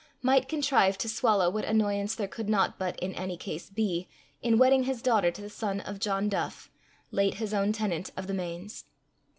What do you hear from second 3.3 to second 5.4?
case be in wedding his daughter